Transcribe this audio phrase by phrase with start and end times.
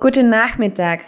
[0.00, 1.02] Guten Nachmittag,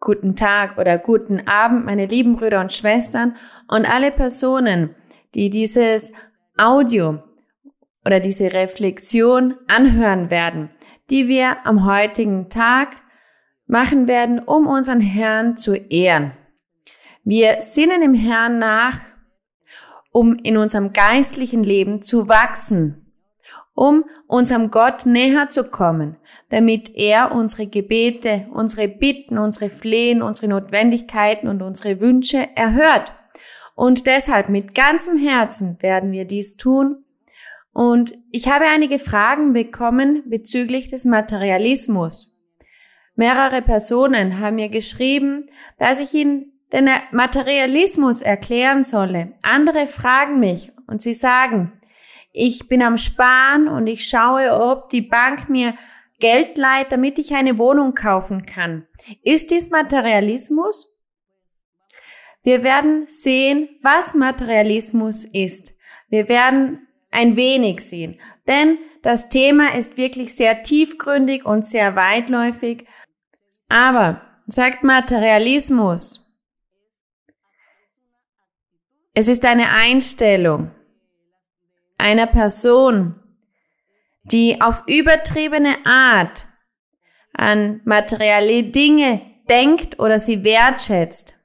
[0.00, 3.36] guten Tag oder guten Abend, meine lieben Brüder und Schwestern
[3.68, 4.96] und alle Personen,
[5.36, 6.12] die dieses
[6.56, 7.22] Audio
[8.04, 10.70] oder diese Reflexion anhören werden,
[11.10, 12.96] die wir am heutigen Tag
[13.68, 16.32] machen werden, um unseren Herrn zu ehren.
[17.22, 18.98] Wir sinnen im Herrn nach,
[20.10, 23.07] um in unserem geistlichen Leben zu wachsen,
[23.78, 26.16] um unserem Gott näher zu kommen,
[26.50, 33.12] damit er unsere Gebete, unsere Bitten, unsere Flehen, unsere Notwendigkeiten und unsere Wünsche erhört.
[33.76, 37.04] Und deshalb mit ganzem Herzen werden wir dies tun.
[37.72, 42.36] Und ich habe einige Fragen bekommen bezüglich des Materialismus.
[43.14, 49.34] Mehrere Personen haben mir geschrieben, dass ich ihnen den Materialismus erklären solle.
[49.44, 51.77] Andere fragen mich und sie sagen,
[52.32, 55.74] ich bin am Sparen und ich schaue, ob die Bank mir
[56.20, 58.86] Geld leiht, damit ich eine Wohnung kaufen kann.
[59.22, 60.96] Ist dies Materialismus?
[62.42, 65.74] Wir werden sehen, was Materialismus ist.
[66.08, 72.86] Wir werden ein wenig sehen, denn das Thema ist wirklich sehr tiefgründig und sehr weitläufig.
[73.68, 76.26] Aber sagt Materialismus,
[79.14, 80.70] es ist eine Einstellung
[81.98, 83.16] einer Person,
[84.24, 86.46] die auf übertriebene Art
[87.34, 91.36] an materielle Dinge denkt oder sie wertschätzt.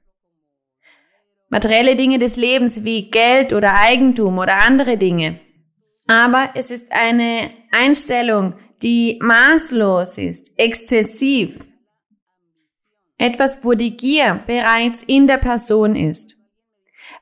[1.48, 5.40] Materielle Dinge des Lebens wie Geld oder Eigentum oder andere Dinge.
[6.06, 11.64] Aber es ist eine Einstellung, die maßlos ist, exzessiv.
[13.16, 16.36] Etwas, wo die Gier bereits in der Person ist.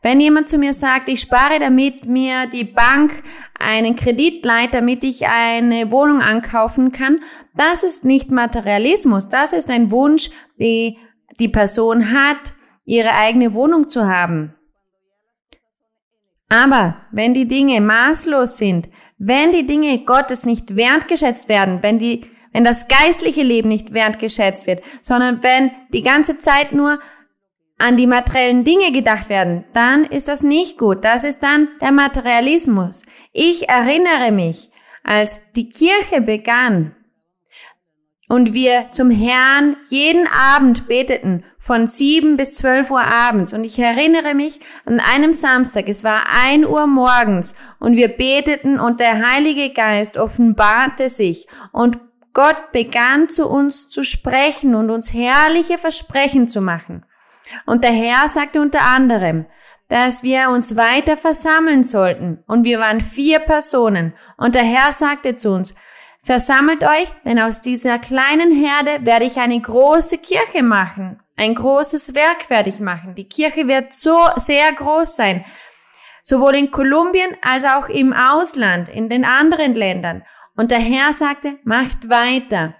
[0.02, 3.22] Wenn jemand zu mir sagt, ich spare, damit mir die Bank
[3.58, 7.20] einen Kredit leiht, damit ich eine Wohnung ankaufen kann,
[7.54, 9.28] das ist nicht Materialismus.
[9.28, 10.98] Das ist ein Wunsch, die
[11.38, 12.52] die Person hat,
[12.84, 14.54] ihre eigene Wohnung zu haben.
[16.48, 18.88] Aber wenn die Dinge maßlos sind,
[19.18, 24.66] wenn die Dinge Gottes nicht wertgeschätzt werden, wenn die, wenn das geistliche Leben nicht wertgeschätzt
[24.66, 26.98] wird, sondern wenn die ganze Zeit nur
[27.82, 31.04] an die materiellen Dinge gedacht werden, dann ist das nicht gut.
[31.04, 33.02] Das ist dann der Materialismus.
[33.32, 34.70] Ich erinnere mich,
[35.02, 36.94] als die Kirche begann
[38.28, 43.52] und wir zum Herrn jeden Abend beteten, von sieben bis zwölf Uhr abends.
[43.52, 48.78] Und ich erinnere mich an einem Samstag, es war ein Uhr morgens und wir beteten
[48.78, 51.98] und der Heilige Geist offenbarte sich und
[52.32, 57.04] Gott begann zu uns zu sprechen und uns herrliche Versprechen zu machen.
[57.66, 59.46] Und der Herr sagte unter anderem,
[59.88, 62.42] dass wir uns weiter versammeln sollten.
[62.46, 64.14] Und wir waren vier Personen.
[64.36, 65.74] Und der Herr sagte zu uns,
[66.22, 71.20] versammelt euch, denn aus dieser kleinen Herde werde ich eine große Kirche machen.
[71.36, 73.14] Ein großes Werk werde ich machen.
[73.14, 75.44] Die Kirche wird so sehr groß sein.
[76.22, 80.22] Sowohl in Kolumbien als auch im Ausland, in den anderen Ländern.
[80.56, 82.74] Und der Herr sagte, macht weiter.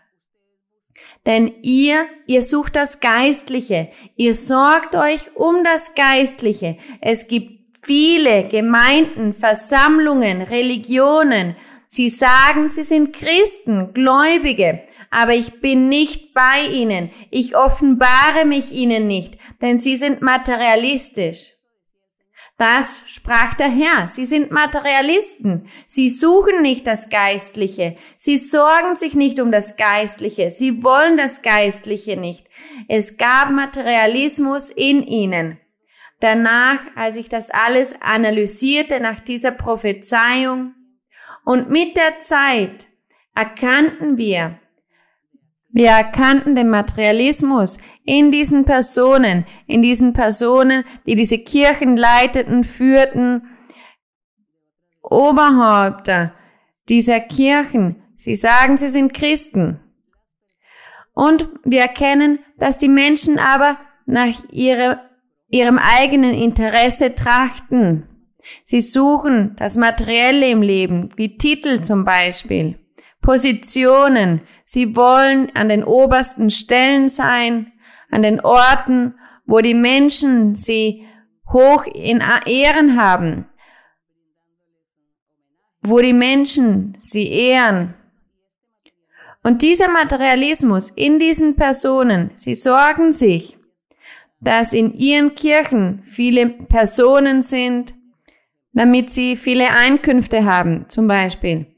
[1.26, 3.88] Denn ihr, ihr sucht das Geistliche.
[4.16, 6.76] Ihr sorgt euch um das Geistliche.
[7.00, 11.56] Es gibt viele Gemeinden, Versammlungen, Religionen.
[11.86, 17.10] Sie sagen, sie sind Christen, Gläubige, aber ich bin nicht bei ihnen.
[17.30, 21.51] Ich offenbare mich ihnen nicht, denn sie sind materialistisch.
[22.58, 24.08] Das sprach der Herr.
[24.08, 25.68] Sie sind Materialisten.
[25.86, 27.96] Sie suchen nicht das Geistliche.
[28.16, 30.50] Sie sorgen sich nicht um das Geistliche.
[30.50, 32.46] Sie wollen das Geistliche nicht.
[32.88, 35.58] Es gab Materialismus in ihnen.
[36.20, 40.74] Danach, als ich das alles analysierte nach dieser Prophezeiung
[41.44, 42.86] und mit der Zeit
[43.34, 44.60] erkannten wir,
[45.72, 53.48] wir erkannten den Materialismus in diesen Personen, in diesen Personen, die diese Kirchen leiteten, führten,
[55.02, 56.34] Oberhäupter
[56.88, 58.02] dieser Kirchen.
[58.14, 59.80] Sie sagen, sie sind Christen.
[61.14, 65.00] Und wir erkennen, dass die Menschen aber nach ihre,
[65.48, 68.08] ihrem eigenen Interesse trachten.
[68.62, 72.78] Sie suchen das Materielle im Leben, wie Titel zum Beispiel.
[73.22, 74.42] Positionen.
[74.64, 77.72] Sie wollen an den obersten Stellen sein,
[78.10, 79.14] an den Orten,
[79.46, 81.06] wo die Menschen sie
[81.50, 83.46] hoch in Ehren haben,
[85.82, 87.94] wo die Menschen sie ehren.
[89.42, 93.58] Und dieser Materialismus in diesen Personen, sie sorgen sich,
[94.40, 97.94] dass in ihren Kirchen viele Personen sind,
[98.72, 101.71] damit sie viele Einkünfte haben, zum Beispiel.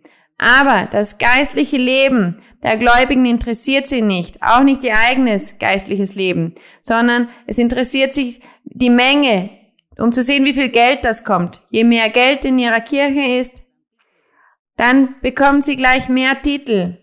[0.44, 6.54] Aber das geistliche Leben der Gläubigen interessiert sie nicht, auch nicht ihr eigenes geistliches Leben,
[6.82, 9.48] sondern es interessiert sich die Menge,
[9.96, 11.62] um zu sehen, wie viel Geld das kommt.
[11.70, 13.62] Je mehr Geld in ihrer Kirche ist,
[14.76, 16.98] dann bekommen sie gleich mehr Titel.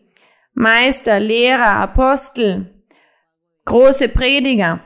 [0.53, 2.83] Meister, Lehrer, Apostel,
[3.65, 4.81] große Prediger,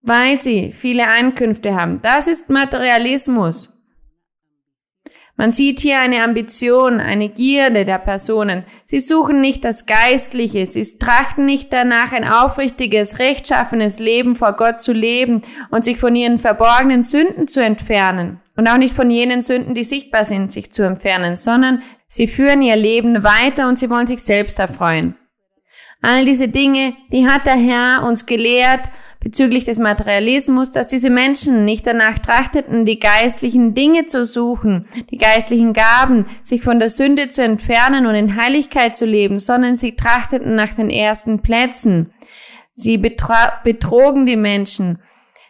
[0.00, 2.00] weil sie viele Einkünfte haben.
[2.00, 3.73] Das ist Materialismus.
[5.36, 8.64] Man sieht hier eine Ambition, eine Gierde der Personen.
[8.84, 14.80] Sie suchen nicht das Geistliche, sie trachten nicht danach, ein aufrichtiges, rechtschaffenes Leben vor Gott
[14.80, 18.40] zu leben und sich von ihren verborgenen Sünden zu entfernen.
[18.56, 22.62] Und auch nicht von jenen Sünden, die sichtbar sind, sich zu entfernen, sondern sie führen
[22.62, 25.16] ihr Leben weiter und sie wollen sich selbst erfreuen.
[26.00, 28.88] All diese Dinge, die hat der Herr uns gelehrt
[29.24, 35.16] bezüglich des Materialismus, dass diese Menschen nicht danach trachteten, die geistlichen Dinge zu suchen, die
[35.16, 39.96] geistlichen Gaben, sich von der Sünde zu entfernen und in Heiligkeit zu leben, sondern sie
[39.96, 42.12] trachteten nach den ersten Plätzen.
[42.70, 45.00] Sie betrogen die Menschen,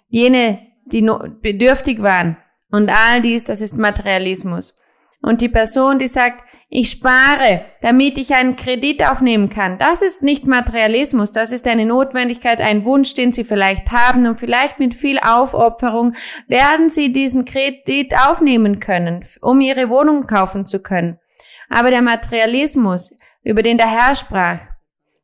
[0.09, 1.03] jene, die
[1.43, 2.37] bedürftig waren.
[2.71, 4.77] Und all dies, das ist Materialismus.
[5.25, 10.23] Und die Person, die sagt, ich spare, damit ich einen Kredit aufnehmen kann, das ist
[10.23, 14.27] nicht Materialismus, das ist eine Notwendigkeit, ein Wunsch, den Sie vielleicht haben.
[14.27, 16.13] Und vielleicht mit viel Aufopferung
[16.47, 21.19] werden Sie diesen Kredit aufnehmen können, um Ihre Wohnung kaufen zu können.
[21.71, 24.61] Aber der Materialismus, über den der Herr sprach,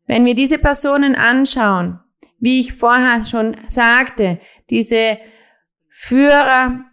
[0.06, 2.00] wenn wir diese Personen anschauen,
[2.38, 4.38] wie ich vorher schon sagte,
[4.70, 5.18] diese
[5.90, 6.86] Führer,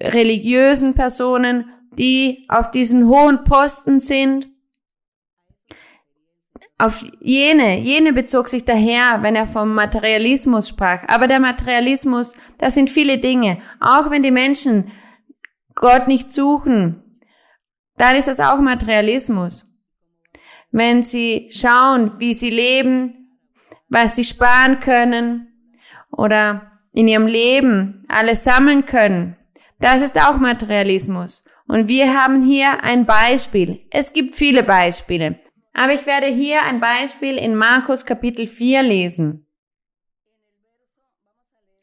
[0.00, 4.48] religiösen Personen, die auf diesen hohen Posten sind.
[6.78, 11.02] Auf jene, jene bezog sich der Herr, wenn er vom Materialismus sprach.
[11.08, 13.58] Aber der Materialismus, das sind viele Dinge.
[13.80, 14.92] Auch wenn die Menschen
[15.74, 17.02] Gott nicht suchen,
[17.96, 19.68] dann ist das auch Materialismus.
[20.70, 23.40] Wenn sie schauen, wie sie leben,
[23.88, 25.48] was sie sparen können
[26.12, 29.36] oder in ihrem Leben alles sammeln können,
[29.80, 31.42] das ist auch Materialismus.
[31.68, 33.86] Und wir haben hier ein Beispiel.
[33.90, 35.38] Es gibt viele Beispiele.
[35.74, 39.46] Aber ich werde hier ein Beispiel in Markus Kapitel 4 lesen.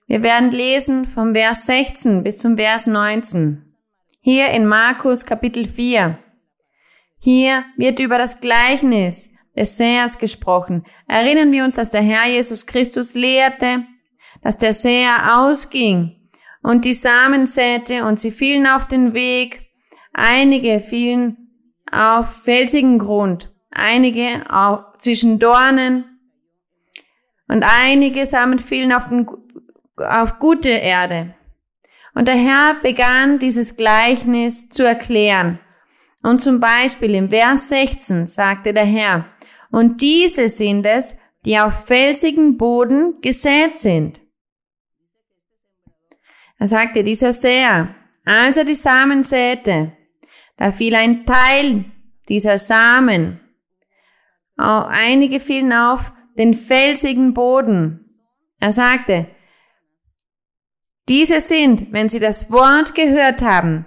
[0.07, 3.75] Wir werden lesen vom Vers 16 bis zum Vers 19.
[4.21, 6.17] Hier in Markus Kapitel 4.
[7.19, 10.83] Hier wird über das Gleichnis des Säers gesprochen.
[11.07, 13.85] Erinnern wir uns, dass der Herr Jesus Christus lehrte,
[14.41, 16.29] dass der Säer ausging
[16.61, 19.64] und die Samen säte und sie fielen auf den Weg
[20.17, 21.50] Einige fielen
[21.91, 26.06] auf felsigen Grund, einige auch zwischen Dornen
[27.50, 29.27] und einige Samen fielen auf, den,
[29.97, 31.35] auf gute Erde.
[32.13, 35.59] Und der Herr begann dieses Gleichnis zu erklären.
[36.23, 39.25] Und zum Beispiel im Vers 16 sagte der Herr,
[39.69, 44.21] und diese sind es, die auf felsigen Boden gesät sind.
[46.57, 49.91] Er sagte, dieser Säer, als er die Samen säte,
[50.57, 51.86] da fiel ein Teil
[52.30, 53.40] dieser Samen.
[54.57, 58.02] Einige fielen auf den felsigen Boden.
[58.60, 59.28] Er sagte,
[61.07, 63.85] diese sind, wenn sie das Wort gehört haben,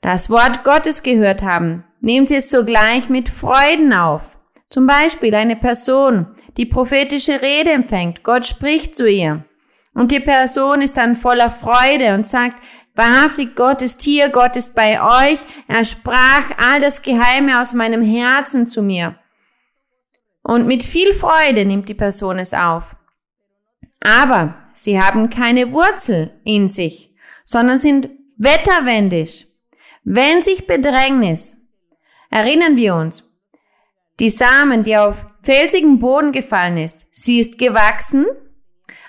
[0.00, 4.36] das Wort Gottes gehört haben, nehmen sie es sogleich mit Freuden auf.
[4.70, 9.44] Zum Beispiel eine Person, die prophetische Rede empfängt, Gott spricht zu ihr.
[9.94, 12.62] Und die Person ist dann voller Freude und sagt,
[12.98, 15.38] Wahrhaftig, Gott ist hier, Gott ist bei euch.
[15.68, 19.16] Er sprach all das Geheime aus meinem Herzen zu mir.
[20.42, 22.96] Und mit viel Freude nimmt die Person es auf.
[24.00, 27.14] Aber sie haben keine Wurzel in sich,
[27.44, 29.46] sondern sind wetterwendisch.
[30.02, 31.56] Wenn sich Bedrängnis,
[32.30, 33.32] erinnern wir uns,
[34.18, 38.26] die Samen, die auf felsigen Boden gefallen ist, sie ist gewachsen,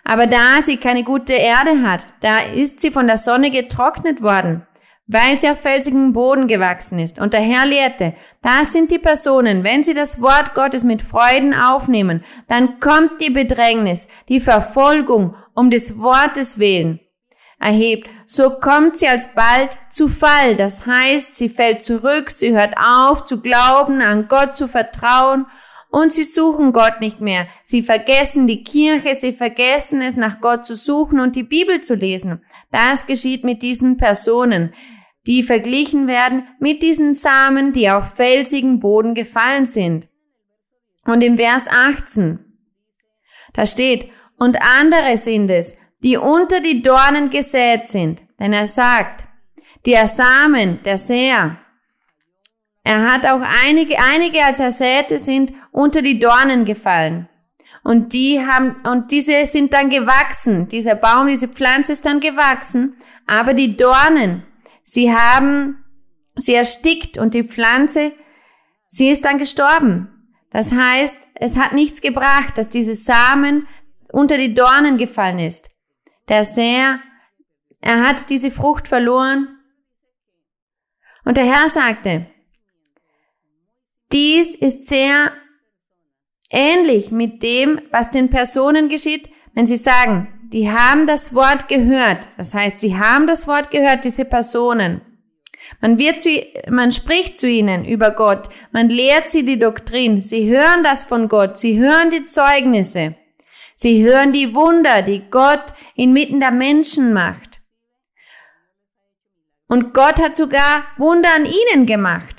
[0.10, 4.66] aber da sie keine gute Erde hat, da ist sie von der Sonne getrocknet worden,
[5.06, 7.20] weil sie auf felsigen Boden gewachsen ist.
[7.20, 11.54] Und der Herr lehrte, das sind die Personen, wenn sie das Wort Gottes mit Freuden
[11.54, 17.00] aufnehmen, dann kommt die Bedrängnis, die Verfolgung um des Wortes willen
[17.60, 20.56] erhebt, so kommt sie alsbald zu Fall.
[20.56, 25.46] Das heißt, sie fällt zurück, sie hört auf zu glauben, an Gott zu vertrauen
[25.90, 27.48] und sie suchen Gott nicht mehr.
[27.64, 31.96] Sie vergessen die Kirche, sie vergessen es, nach Gott zu suchen und die Bibel zu
[31.96, 32.42] lesen.
[32.72, 34.74] Das geschieht mit diesen Personen,
[35.26, 40.08] die verglichen werden mit diesen Samen, die auf felsigen Boden gefallen sind.
[41.06, 42.40] Und im Vers 18,
[43.54, 48.22] da steht, und andere sind es, die unter die Dornen gesät sind.
[48.40, 49.26] Denn er sagt,
[49.86, 51.60] der Samen, der Seher,
[52.84, 57.28] Er hat auch einige, einige als er säte, sind unter die Dornen gefallen.
[57.84, 60.68] Und die haben, und diese sind dann gewachsen.
[60.68, 62.98] Dieser Baum, diese Pflanze ist dann gewachsen.
[63.26, 64.44] Aber die Dornen,
[64.84, 65.84] sie haben
[66.36, 68.14] sie erstickt und die Pflanze,
[68.88, 70.10] sie ist dann gestorben.
[70.52, 73.68] Das heißt, es hat nichts gebracht, dass diese Samen
[74.12, 75.70] unter die Dornen gefallen ist.
[76.28, 77.00] Der Säer,
[77.82, 79.48] er hat diese Frucht verloren.
[81.24, 82.28] Und der Herr sagte,
[84.12, 85.32] dies ist sehr
[86.52, 92.28] ähnlich mit dem, was den Personen geschieht, wenn sie sagen, die haben das Wort gehört.
[92.38, 95.02] Das heißt, sie haben das Wort gehört, diese Personen.
[95.82, 96.30] Man wird zu,
[96.70, 98.48] man spricht zu ihnen über Gott.
[98.72, 100.22] Man lehrt sie die Doktrin.
[100.22, 101.58] Sie hören das von Gott.
[101.58, 103.16] Sie hören die Zeugnisse.
[103.76, 107.62] Sie hören die Wunder, die Gott inmitten der Menschen macht.
[109.68, 112.39] Und Gott hat sogar Wunder an ihnen gemacht.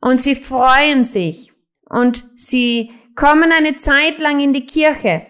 [0.00, 1.52] Und sie freuen sich.
[1.88, 5.26] Und sie kommen eine Zeit lang in die Kirche.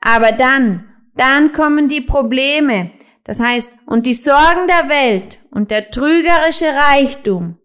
[0.00, 2.90] Aber dann, dann kommen die Probleme.
[3.24, 7.58] Das heißt, und die Sorgen der Welt und der trügerische Reichtum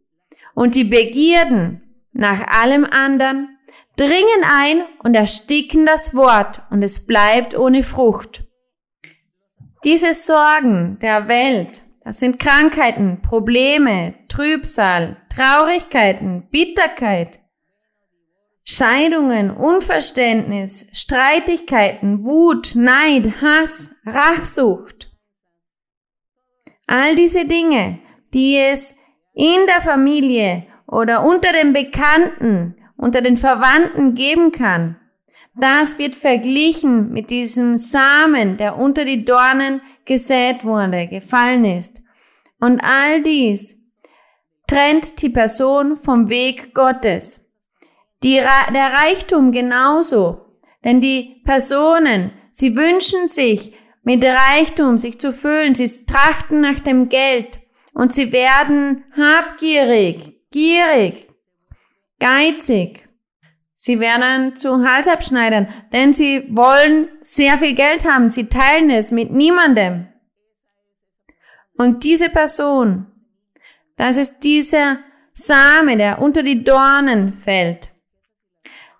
[0.53, 1.81] und die Begierden
[2.13, 3.57] nach allem anderen
[3.95, 8.43] dringen ein und ersticken das Wort und es bleibt ohne Frucht.
[9.83, 17.39] Diese Sorgen der Welt, das sind Krankheiten, Probleme, Trübsal, Traurigkeiten, Bitterkeit,
[18.63, 25.12] Scheidungen, Unverständnis, Streitigkeiten, Wut, Neid, Hass, Rachsucht.
[26.88, 28.00] All diese Dinge,
[28.34, 28.96] die es
[29.36, 34.96] in der Familie oder unter den Bekannten, unter den Verwandten geben kann,
[35.56, 42.01] das wird verglichen mit diesem Samen, der unter die Dornen gesät wurde, gefallen ist.
[42.60, 43.77] Und all dies
[44.67, 47.50] trennt die Person vom Weg Gottes.
[48.24, 50.45] Die, der Reichtum genauso.
[50.83, 55.75] Denn die Personen, sie wünschen sich, mit Reichtum sich zu füllen.
[55.75, 57.59] Sie trachten nach dem Geld.
[57.93, 61.27] Und sie werden habgierig, gierig,
[62.19, 63.03] geizig.
[63.74, 68.31] Sie werden zu Halsabschneidern, denn sie wollen sehr viel Geld haben.
[68.31, 70.07] Sie teilen es mit niemandem.
[71.77, 73.07] Und diese Person,
[73.97, 74.99] das ist dieser
[75.33, 77.91] Same, der unter die Dornen fällt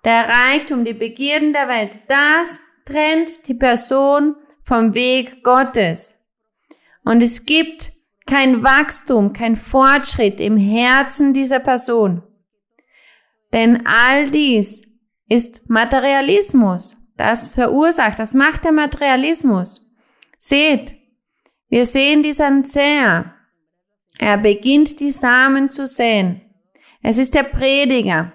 [0.08, 6.18] der Reichtum, die Begierden der Welt, das trennt die Person vom Weg Gottes.
[7.04, 7.92] Und es gibt
[8.26, 12.24] kein Wachstum, kein Fortschritt im Herzen dieser Person.
[13.52, 14.82] Denn all dies
[15.28, 16.96] ist Materialismus.
[17.18, 19.94] Das verursacht, das macht der Materialismus.
[20.38, 20.96] Seht,
[21.68, 23.34] wir sehen diesen Zäher.
[24.20, 26.42] Er beginnt die Samen zu säen.
[27.02, 28.34] Es ist der Prediger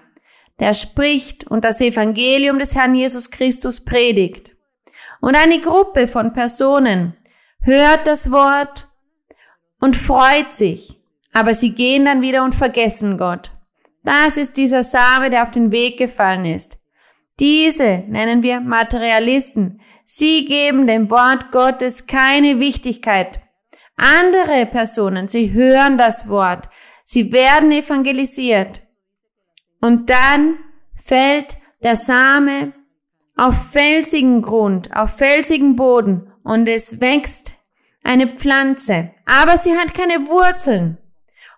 [0.59, 4.51] der spricht und das Evangelium des Herrn Jesus Christus predigt.
[5.19, 7.17] Und eine Gruppe von Personen
[7.61, 8.87] hört das Wort
[9.79, 13.51] und freut sich, aber sie gehen dann wieder und vergessen Gott.
[14.03, 16.77] Das ist dieser Same, der auf den Weg gefallen ist.
[17.39, 19.81] Diese nennen wir Materialisten.
[20.03, 23.41] Sie geben dem Wort Gottes keine Wichtigkeit.
[23.95, 26.69] Andere Personen, sie hören das Wort,
[27.03, 28.81] sie werden evangelisiert,
[29.83, 30.59] und dann
[30.95, 32.71] fällt der Same
[33.35, 37.55] auf felsigen Grund, auf felsigen Boden und es wächst
[38.01, 39.11] eine Pflanze.
[39.25, 40.99] Aber sie hat keine Wurzeln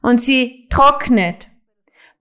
[0.01, 1.49] und sie trocknet.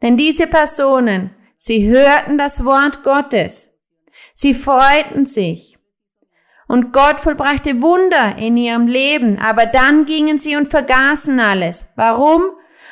[0.03, 3.81] Denn diese Personen, sie hörten das Wort Gottes.
[4.35, 5.74] Sie freuten sich.
[6.75, 11.87] Und Gott vollbrachte Wunder in ihrem Leben, aber dann gingen sie und vergaßen alles.
[11.95, 12.43] Warum?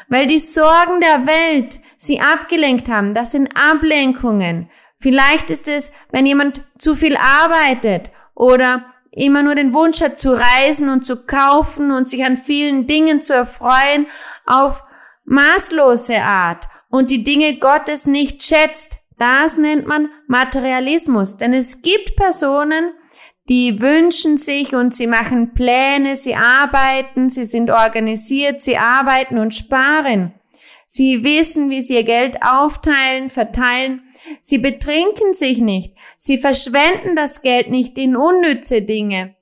[0.06, 3.12] Weil die Sorgen der Welt sie abgelenkt haben.
[3.12, 4.70] Das sind Ablenkungen.
[4.98, 10.30] Vielleicht ist es, wenn jemand zu viel arbeitet oder immer nur den Wunsch hat zu
[10.32, 14.06] reisen und zu kaufen und sich an vielen Dingen zu erfreuen
[14.46, 14.80] auf
[15.24, 18.98] maßlose Art und die Dinge Gottes nicht schätzt.
[19.18, 21.36] Das nennt man Materialismus.
[21.36, 22.92] Denn es gibt Personen,
[23.48, 29.54] die wünschen sich und sie machen Pläne, sie arbeiten, sie sind organisiert, sie arbeiten und
[29.54, 30.32] sparen.
[30.86, 34.02] Sie wissen, wie sie ihr Geld aufteilen, verteilen.
[34.40, 35.96] Sie betrinken sich nicht.
[36.18, 39.34] Sie verschwenden das Geld nicht in unnütze Dinge.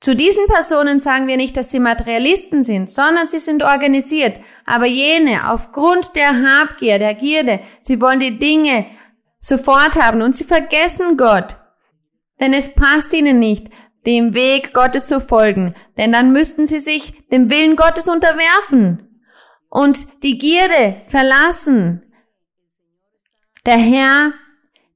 [0.00, 4.40] Zu diesen Personen sagen wir nicht, dass sie Materialisten sind, sondern sie sind organisiert.
[4.64, 8.86] Aber jene, aufgrund der Habgier, der Gierde, sie wollen die Dinge
[9.38, 11.59] sofort haben und sie vergessen Gott.
[12.40, 13.68] Denn es passt ihnen nicht,
[14.06, 19.06] dem Weg Gottes zu folgen, denn dann müssten sie sich dem Willen Gottes unterwerfen.
[19.70, 22.02] und die Gierde verlassen.
[23.64, 24.32] Der Herr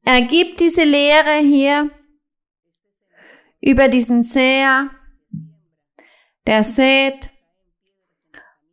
[0.04, 1.90] ergibt diese Lehre hier
[3.60, 4.90] über diesen Seher,
[6.46, 7.30] der sät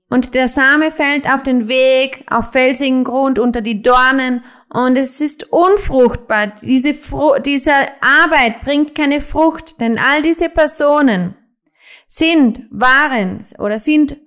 [0.10, 5.20] und der Same fällt auf den Weg, auf felsigen Grund, unter die Dornen und es
[5.20, 6.54] ist unfruchtbar.
[6.62, 11.36] Diese, Fru diese Arbeit bringt keine Frucht, denn all diese Personen
[12.08, 14.18] sind, waren oder sind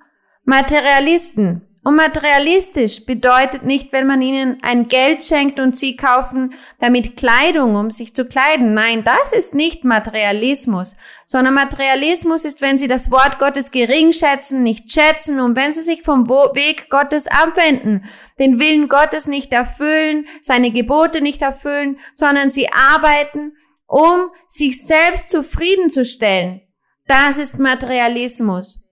[0.44, 1.62] Materialisten.
[1.86, 7.76] Und materialistisch bedeutet nicht, wenn man ihnen ein Geld schenkt und sie kaufen damit Kleidung,
[7.76, 8.72] um sich zu kleiden.
[8.72, 14.62] Nein, das ist nicht Materialismus, sondern Materialismus ist, wenn sie das Wort Gottes gering schätzen,
[14.62, 18.06] nicht schätzen und wenn sie sich vom Weg Gottes abwenden,
[18.38, 23.52] den Willen Gottes nicht erfüllen, seine Gebote nicht erfüllen, sondern sie arbeiten,
[23.86, 26.62] um sich selbst zufriedenzustellen.
[27.06, 28.83] Das ist Materialismus.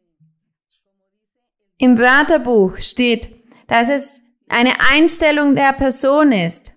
[1.83, 3.29] Im Wörterbuch steht,
[3.67, 6.75] dass es eine Einstellung der Person ist,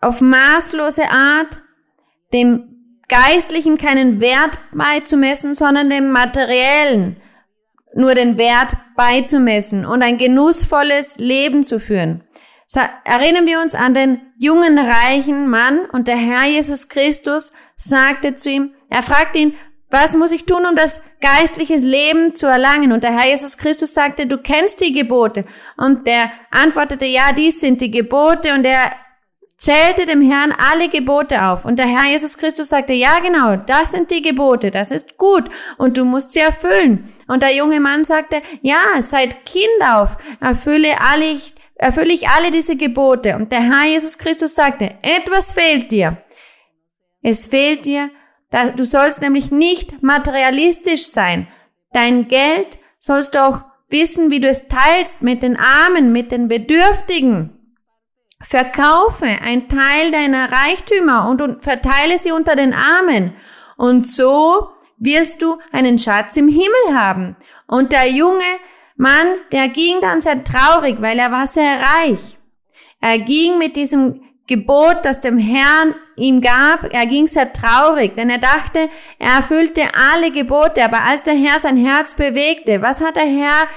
[0.00, 1.62] auf maßlose Art
[2.32, 7.18] dem Geistlichen keinen Wert beizumessen, sondern dem Materiellen
[7.94, 12.24] nur den Wert beizumessen und ein genussvolles Leben zu führen.
[13.04, 18.50] Erinnern wir uns an den jungen reichen Mann und der Herr Jesus Christus sagte zu
[18.50, 19.56] ihm, er fragte ihn,
[19.90, 22.92] was muss ich tun, um das geistliche Leben zu erlangen?
[22.92, 25.44] Und der Herr Jesus Christus sagte, du kennst die Gebote.
[25.76, 28.52] Und der antwortete, ja, dies sind die Gebote.
[28.52, 28.92] Und er
[29.56, 31.64] zählte dem Herrn alle Gebote auf.
[31.64, 35.48] Und der Herr Jesus Christus sagte, ja, genau, das sind die Gebote, das ist gut.
[35.78, 37.12] Und du musst sie erfüllen.
[37.26, 41.40] Und der junge Mann sagte, ja, seit Kind auf, erfülle alle,
[41.76, 43.36] erfülle ich alle diese Gebote.
[43.36, 46.18] Und der Herr Jesus Christus sagte, etwas fehlt dir.
[47.22, 48.10] Es fehlt dir
[48.76, 51.48] Du sollst nämlich nicht materialistisch sein.
[51.92, 56.48] Dein Geld sollst du auch wissen, wie du es teilst mit den Armen, mit den
[56.48, 57.54] Bedürftigen.
[58.40, 63.34] Verkaufe ein Teil deiner Reichtümer und verteile sie unter den Armen.
[63.76, 67.36] Und so wirst du einen Schatz im Himmel haben.
[67.66, 68.44] Und der junge
[68.96, 72.38] Mann, der ging dann sehr traurig, weil er war sehr reich.
[73.00, 78.30] Er ging mit diesem Gebot, das dem Herrn ihm gab, er ging sehr traurig, denn
[78.30, 83.16] er dachte, er erfüllte alle Gebote, aber als der Herr sein Herz bewegte, was hat
[83.16, 83.68] der Herr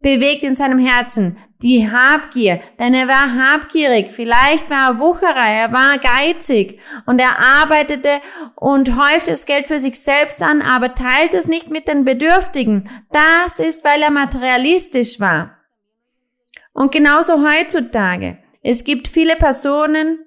[0.00, 1.36] bewegt in seinem Herzen?
[1.62, 7.38] Die Habgier, denn er war habgierig, vielleicht war er Wucherer, er war geizig und er
[7.60, 8.20] arbeitete
[8.54, 12.88] und häufte das Geld für sich selbst an, aber teilte es nicht mit den Bedürftigen.
[13.12, 15.58] Das ist, weil er materialistisch war.
[16.72, 18.38] Und genauso heutzutage.
[18.62, 20.18] Es gibt viele Personen,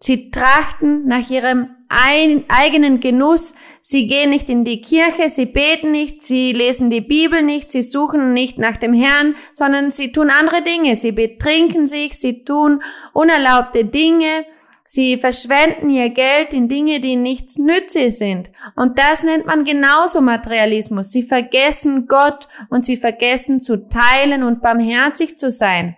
[0.00, 6.22] sie trachten nach ihrem eigenen Genuss, sie gehen nicht in die Kirche, sie beten nicht,
[6.22, 10.62] sie lesen die Bibel nicht, sie suchen nicht nach dem Herrn, sondern sie tun andere
[10.62, 14.46] Dinge, sie betrinken sich, sie tun unerlaubte Dinge,
[14.86, 18.50] sie verschwenden ihr Geld in Dinge, die nichts nützlich sind.
[18.74, 21.12] Und das nennt man genauso Materialismus.
[21.12, 25.96] Sie vergessen Gott und sie vergessen zu teilen und barmherzig zu sein.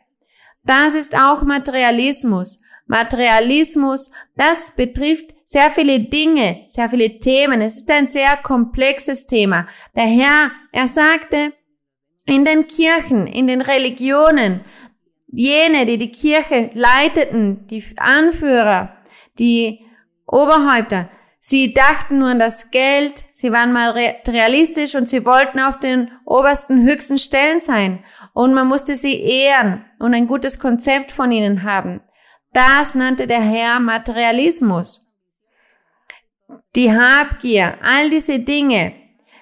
[0.65, 2.61] Das ist auch Materialismus.
[2.87, 7.61] Materialismus, das betrifft sehr viele Dinge, sehr viele Themen.
[7.61, 9.67] Es ist ein sehr komplexes Thema.
[9.97, 11.53] Der Herr, er sagte,
[12.27, 14.65] in den Kirchen, in den Religionen,
[15.29, 18.97] jene, die die Kirche leiteten, die Anführer,
[19.39, 19.81] die
[20.27, 21.11] Oberhäupter,
[21.47, 26.11] Sie dachten nur an das Geld, sie waren mal realistisch und sie wollten auf den
[26.25, 28.03] obersten, höchsten Stellen sein.
[28.33, 32.01] Und man musste sie ehren und ein gutes Konzept von ihnen haben.
[32.55, 35.07] Das nannte der Herr Materialismus.
[36.77, 38.95] Die Habgier, all diese Dinge.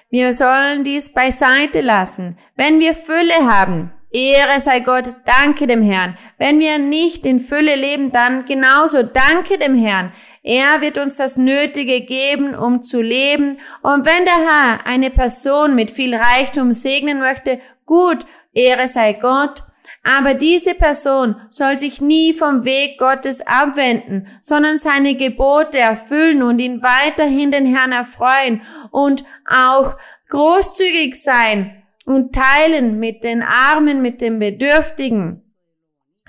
[0.09, 2.37] Wir sollen dies beiseite lassen.
[2.57, 6.15] Wenn wir Fülle haben, Ehre sei Gott, danke dem Herrn.
[6.37, 10.13] Wenn wir nicht in Fülle leben, dann genauso danke dem Herrn.
[10.43, 13.57] Er wird uns das Nötige geben, um zu leben.
[13.81, 18.19] Und wenn der Herr eine Person mit viel Reichtum segnen möchte, gut,
[18.53, 19.63] Ehre sei Gott.
[20.03, 26.59] Aber diese Person soll sich nie vom Weg Gottes abwenden, sondern seine Gebote erfüllen und
[26.59, 29.95] ihn weiterhin den Herrn erfreuen und auch
[30.29, 35.41] großzügig sein und teilen mit den Armen, mit den Bedürftigen.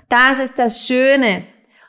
[0.09, 1.43] Das ist das Schöne.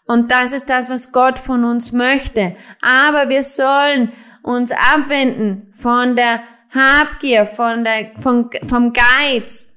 [0.06, 2.54] Und das ist das, was Gott von uns möchte.
[2.80, 9.76] Aber wir sollen uns abwenden von der Habgier, von der, von, vom Geiz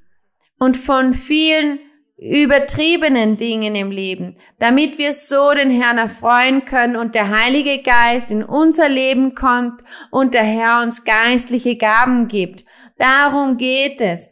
[0.60, 1.80] und von vielen
[2.18, 8.30] übertriebenen Dingen im Leben, damit wir so den Herrn erfreuen können und der Heilige Geist
[8.30, 12.66] in unser Leben kommt und der Herr uns geistliche Gaben gibt.
[13.00, 14.30] Darum geht es.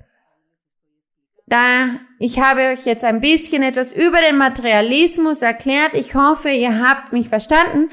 [1.48, 5.94] da, ich habe euch jetzt ein bisschen etwas über den Materialismus erklärt.
[5.94, 7.90] Ich hoffe, ihr habt mich verstanden.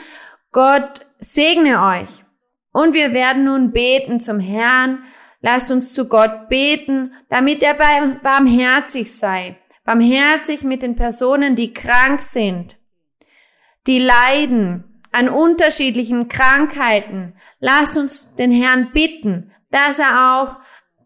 [0.50, 2.24] Gott segne euch.
[2.72, 5.04] Und wir werden nun beten zum Herrn.
[5.40, 9.56] Lasst uns zu Gott beten, damit er barmherzig sei.
[9.84, 12.76] Barmherzig mit den Personen, die krank sind,
[13.87, 17.34] die leiden an unterschiedlichen Krankheiten.
[17.60, 20.56] Lasst uns den Herrn bitten, dass er auch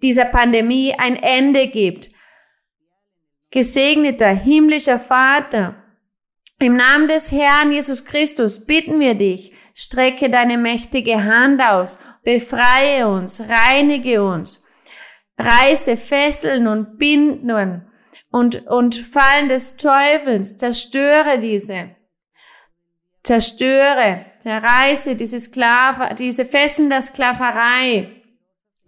[0.03, 2.11] dieser Pandemie ein Ende gibt.
[3.51, 5.83] Gesegneter himmlischer Vater,
[6.61, 13.09] im Namen des Herrn Jesus Christus bitten wir dich, strecke deine mächtige Hand aus, befreie
[13.09, 14.65] uns, reinige uns,
[15.39, 17.89] reiße Fesseln und Binden
[18.31, 21.91] und, und Fallen des Teufels, zerstöre diese,
[23.23, 28.18] zerstöre, zerreiße diese Sklave, diese Fesseln der Sklaverei,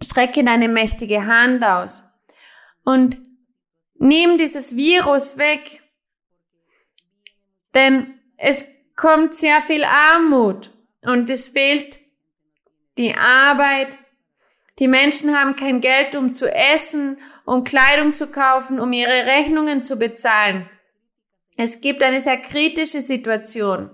[0.03, 2.03] strecke deine mächtige Hand aus
[2.83, 3.17] und
[3.95, 5.81] nimm dieses Virus weg,
[7.73, 11.99] denn es kommt sehr viel Armut und es fehlt
[12.97, 13.97] die Arbeit.
[14.79, 19.83] Die Menschen haben kein Geld, um zu essen, um Kleidung zu kaufen, um ihre Rechnungen
[19.83, 20.69] zu bezahlen.
[21.57, 23.89] Es gibt eine sehr kritische Situation.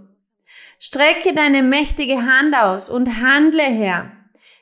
[0.80, 4.17] Strecke deine mächtige Hand aus und handle, Herr.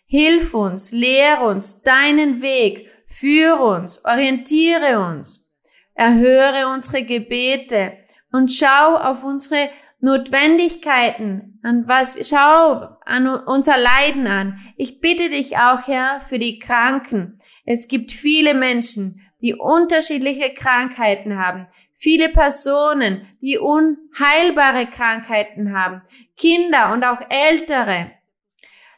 [0.05, 5.51] Hilf uns, lehre uns deinen Weg, führe uns, orientiere uns,
[5.93, 7.93] erhöre unsere Gebete,
[8.35, 9.69] und schau auf unsere
[10.01, 14.59] Notwendigkeiten, an was, schau an unser Leiden an.
[14.75, 17.39] Ich bitte dich auch, Herr, für die Kranken.
[17.65, 21.67] Es gibt viele Menschen, die unterschiedliche Krankheiten haben.
[21.93, 26.01] Viele Personen, die unheilbare Krankheiten haben.
[26.37, 28.11] Kinder und auch Ältere.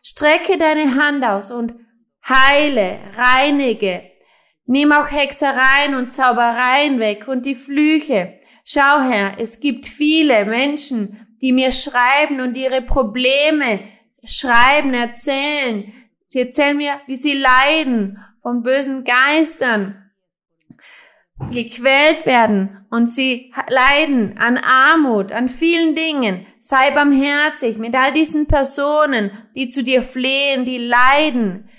[0.10, 1.74] Strecke deine Hand aus und
[2.26, 4.04] heile, reinige.
[4.66, 8.40] Nimm auch Hexereien und Zaubereien weg und die Flüche.
[8.64, 13.82] Schau Herr, es gibt viele Menschen, die mir schreiben und ihre Probleme
[14.24, 15.92] schreiben, erzählen.
[16.26, 20.07] Sie erzählen mir, wie sie leiden von bösen Geistern,
[21.52, 26.46] gequält werden und sie leiden an Armut, an vielen Dingen.
[26.60, 31.70] Sei barmherzig mit all diesen Personen, die zu dir flehen, die leiden.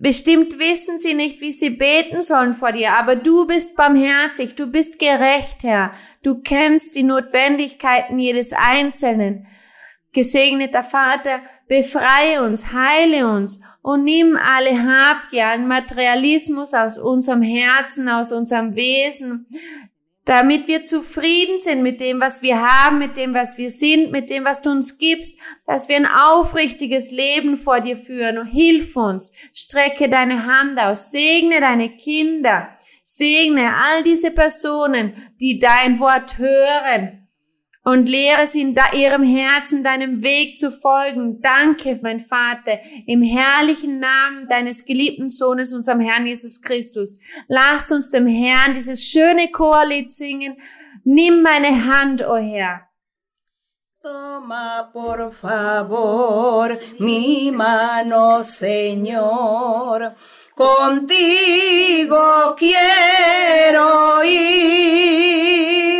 [0.00, 4.66] Bestimmt wissen sie nicht, wie sie beten sollen vor dir, aber du bist barmherzig, du
[4.66, 5.92] bist gerecht, Herr.
[6.24, 9.46] Du kennst die Notwendigkeiten jedes Einzelnen.
[10.12, 11.40] Gesegneter Vater,
[11.72, 18.76] befreie uns, heile uns und nimm alle Habgier, allen Materialismus aus unserem Herzen, aus unserem
[18.76, 19.46] Wesen,
[20.26, 24.28] damit wir zufrieden sind mit dem, was wir haben, mit dem, was wir sind, mit
[24.28, 28.36] dem, was du uns gibst, dass wir ein aufrichtiges Leben vor dir führen.
[28.36, 32.68] Und hilf uns, strecke deine Hand aus, segne deine Kinder,
[33.02, 37.21] segne all diese Personen, die dein Wort hören
[37.84, 41.40] und lehre sie in ihrem Herzen deinem Weg zu folgen.
[41.40, 47.18] Danke, mein Vater, im herrlichen Namen deines geliebten Sohnes, unserem Herrn Jesus Christus.
[47.48, 50.56] Lasst uns dem Herrn dieses schöne Chorlied singen.
[51.04, 52.88] Nimm meine Hand, o oh Herr.
[54.02, 60.16] Toma por favor mi mano, Señor.
[60.56, 65.91] Contigo quiero ir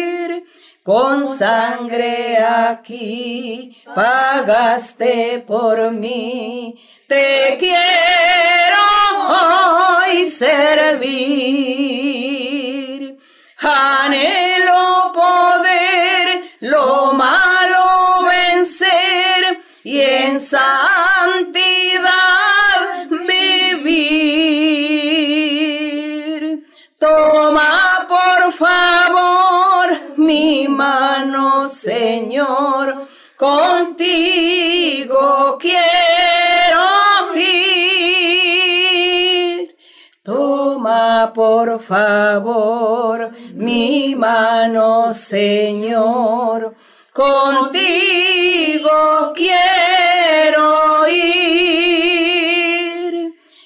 [0.83, 6.75] con sangre aquí pagaste por mí.
[7.07, 8.83] Te quiero
[9.31, 11.63] hoy servir.
[31.83, 32.87] Señor,
[33.37, 35.25] contigo
[35.59, 36.87] quiero
[37.35, 38.63] ir.
[40.23, 46.77] Toma por favor mi mano, Señor,
[47.13, 48.93] contigo
[49.35, 52.23] quiero ir.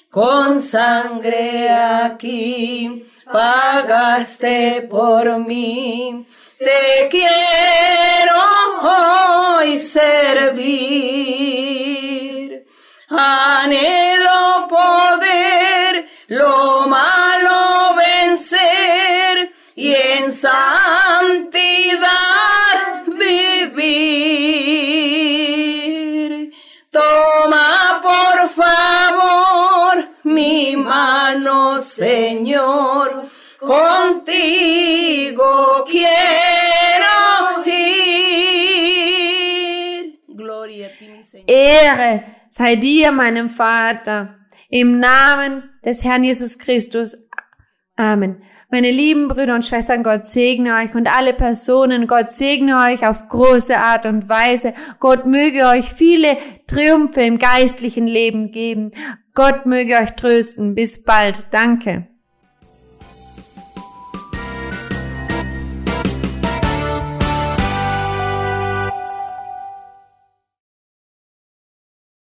[0.09, 6.25] Con sangre aquí pagaste por mí
[6.57, 8.35] te quiero
[8.81, 10.67] hoy servir.
[13.09, 22.07] Anhelo poder lo malo vencer y en santidad
[23.07, 24.07] vivir.
[26.91, 32.56] Toma por favor mi mano, Señor.
[41.87, 44.35] Ehre sei dir, meinem Vater,
[44.69, 47.27] im Namen des Herrn Jesus Christus.
[47.95, 48.43] Amen.
[48.69, 53.27] Meine lieben Brüder und Schwestern, Gott segne euch und alle Personen, Gott segne euch auf
[53.29, 54.73] große Art und Weise.
[54.99, 58.91] Gott möge euch viele Triumphe im geistlichen Leben geben.
[59.33, 60.75] Gott möge euch trösten.
[60.75, 61.47] Bis bald.
[61.51, 62.07] Danke.